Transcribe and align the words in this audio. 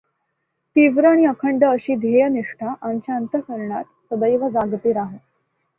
तीव्र 0.75 1.05
आणि 1.05 1.25
अखंड 1.25 1.63
अशी 1.63 1.95
ध्येयनिष्ठा 1.95 2.73
आमच्या 2.81 3.15
अंतःकरणात 3.15 3.83
सदैव 4.09 4.49
जागती 4.49 4.93
राहो. 4.93 5.17